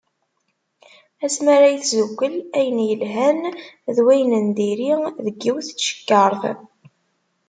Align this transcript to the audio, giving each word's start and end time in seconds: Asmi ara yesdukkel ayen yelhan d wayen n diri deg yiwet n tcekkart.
Asmi 1.25 1.49
ara 1.55 1.67
yesdukkel 1.73 2.35
ayen 2.57 2.79
yelhan 2.89 3.41
d 3.95 3.97
wayen 4.05 4.31
n 4.45 4.47
diri 4.57 4.91
deg 5.25 5.37
yiwet 5.43 5.67
n 5.71 5.75
tcekkart. 5.77 6.43